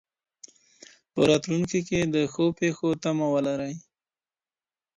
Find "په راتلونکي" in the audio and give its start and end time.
1.13-1.79